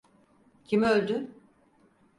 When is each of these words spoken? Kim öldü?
Kim 0.63 0.83
öldü? 0.83 1.31